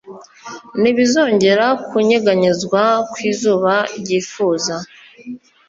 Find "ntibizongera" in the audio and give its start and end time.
0.81-1.65